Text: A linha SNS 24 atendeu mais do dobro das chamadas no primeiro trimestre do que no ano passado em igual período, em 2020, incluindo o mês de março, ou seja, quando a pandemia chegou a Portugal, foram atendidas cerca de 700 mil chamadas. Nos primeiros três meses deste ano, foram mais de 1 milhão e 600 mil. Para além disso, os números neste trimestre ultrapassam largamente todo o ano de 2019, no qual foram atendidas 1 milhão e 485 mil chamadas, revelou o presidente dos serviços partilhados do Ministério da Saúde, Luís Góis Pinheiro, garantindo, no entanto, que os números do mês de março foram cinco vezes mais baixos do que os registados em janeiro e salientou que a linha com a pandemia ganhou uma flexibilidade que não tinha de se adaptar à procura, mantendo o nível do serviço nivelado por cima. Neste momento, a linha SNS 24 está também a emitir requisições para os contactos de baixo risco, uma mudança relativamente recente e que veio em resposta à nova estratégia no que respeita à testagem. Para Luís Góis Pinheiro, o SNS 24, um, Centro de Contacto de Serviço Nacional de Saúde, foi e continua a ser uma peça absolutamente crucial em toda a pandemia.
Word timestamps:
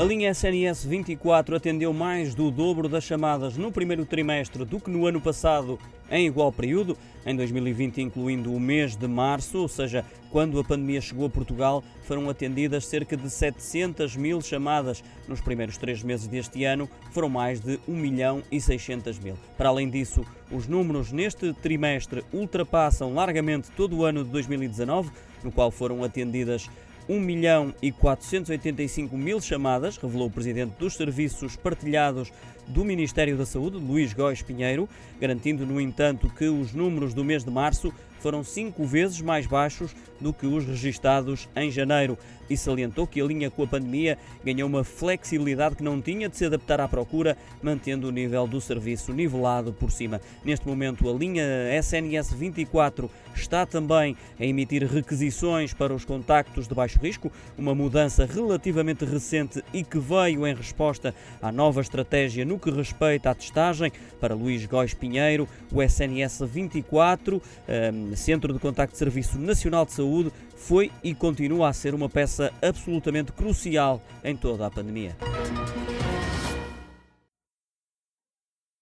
A 0.00 0.02
linha 0.02 0.30
SNS 0.30 0.86
24 0.86 1.56
atendeu 1.56 1.92
mais 1.92 2.34
do 2.34 2.50
dobro 2.50 2.88
das 2.88 3.04
chamadas 3.04 3.58
no 3.58 3.70
primeiro 3.70 4.06
trimestre 4.06 4.64
do 4.64 4.80
que 4.80 4.88
no 4.88 5.06
ano 5.06 5.20
passado 5.20 5.78
em 6.10 6.26
igual 6.26 6.50
período, 6.50 6.96
em 7.26 7.36
2020, 7.36 8.00
incluindo 8.00 8.50
o 8.50 8.58
mês 8.58 8.96
de 8.96 9.06
março, 9.06 9.58
ou 9.58 9.68
seja, 9.68 10.02
quando 10.30 10.58
a 10.58 10.64
pandemia 10.64 11.02
chegou 11.02 11.26
a 11.26 11.28
Portugal, 11.30 11.84
foram 12.04 12.30
atendidas 12.30 12.86
cerca 12.86 13.14
de 13.14 13.28
700 13.28 14.16
mil 14.16 14.40
chamadas. 14.40 15.04
Nos 15.28 15.42
primeiros 15.42 15.76
três 15.76 16.02
meses 16.02 16.26
deste 16.26 16.64
ano, 16.64 16.88
foram 17.12 17.28
mais 17.28 17.60
de 17.60 17.78
1 17.86 17.94
milhão 17.94 18.42
e 18.50 18.58
600 18.58 19.18
mil. 19.18 19.34
Para 19.58 19.68
além 19.68 19.90
disso, 19.90 20.24
os 20.50 20.66
números 20.66 21.12
neste 21.12 21.52
trimestre 21.52 22.24
ultrapassam 22.32 23.12
largamente 23.12 23.70
todo 23.72 23.98
o 23.98 24.04
ano 24.06 24.24
de 24.24 24.30
2019, 24.30 25.10
no 25.44 25.52
qual 25.52 25.70
foram 25.70 26.02
atendidas 26.02 26.70
1 27.10 27.18
milhão 27.18 27.74
e 27.82 27.90
485 27.90 29.18
mil 29.18 29.40
chamadas, 29.40 29.96
revelou 29.96 30.28
o 30.28 30.30
presidente 30.30 30.74
dos 30.78 30.94
serviços 30.94 31.56
partilhados 31.56 32.32
do 32.68 32.84
Ministério 32.84 33.36
da 33.36 33.44
Saúde, 33.44 33.78
Luís 33.78 34.12
Góis 34.12 34.42
Pinheiro, 34.42 34.88
garantindo, 35.20 35.66
no 35.66 35.80
entanto, 35.80 36.30
que 36.30 36.44
os 36.44 36.72
números 36.72 37.12
do 37.12 37.24
mês 37.24 37.42
de 37.42 37.50
março 37.50 37.92
foram 38.20 38.44
cinco 38.44 38.84
vezes 38.84 39.20
mais 39.20 39.46
baixos 39.46 39.94
do 40.20 40.32
que 40.32 40.46
os 40.46 40.64
registados 40.64 41.48
em 41.56 41.70
janeiro 41.70 42.18
e 42.50 42.56
salientou 42.56 43.06
que 43.06 43.20
a 43.20 43.24
linha 43.24 43.50
com 43.50 43.62
a 43.62 43.66
pandemia 43.66 44.18
ganhou 44.44 44.68
uma 44.68 44.82
flexibilidade 44.82 45.76
que 45.76 45.84
não 45.84 46.02
tinha 46.02 46.28
de 46.28 46.36
se 46.36 46.44
adaptar 46.44 46.80
à 46.80 46.88
procura, 46.88 47.38
mantendo 47.62 48.08
o 48.08 48.10
nível 48.10 48.46
do 48.46 48.60
serviço 48.60 49.12
nivelado 49.12 49.72
por 49.72 49.90
cima. 49.92 50.20
Neste 50.44 50.66
momento, 50.66 51.08
a 51.08 51.12
linha 51.12 51.44
SNS 51.78 52.32
24 52.32 53.08
está 53.34 53.64
também 53.64 54.16
a 54.38 54.44
emitir 54.44 54.84
requisições 54.84 55.72
para 55.72 55.94
os 55.94 56.04
contactos 56.04 56.66
de 56.66 56.74
baixo 56.74 56.98
risco, 56.98 57.30
uma 57.56 57.74
mudança 57.74 58.26
relativamente 58.26 59.04
recente 59.04 59.62
e 59.72 59.84
que 59.84 59.98
veio 59.98 60.46
em 60.46 60.54
resposta 60.54 61.14
à 61.40 61.52
nova 61.52 61.80
estratégia 61.80 62.44
no 62.44 62.58
que 62.58 62.70
respeita 62.70 63.30
à 63.30 63.34
testagem. 63.34 63.92
Para 64.20 64.34
Luís 64.34 64.66
Góis 64.66 64.92
Pinheiro, 64.92 65.48
o 65.72 65.80
SNS 65.80 66.42
24, 66.46 67.40
um, 67.40 68.09
Centro 68.16 68.52
de 68.52 68.58
Contacto 68.58 68.92
de 68.92 68.98
Serviço 68.98 69.38
Nacional 69.38 69.84
de 69.84 69.92
Saúde, 69.92 70.32
foi 70.56 70.90
e 71.02 71.14
continua 71.14 71.68
a 71.68 71.72
ser 71.72 71.94
uma 71.94 72.08
peça 72.08 72.52
absolutamente 72.62 73.32
crucial 73.32 74.02
em 74.22 74.36
toda 74.36 74.66
a 74.66 74.70
pandemia. 74.70 75.16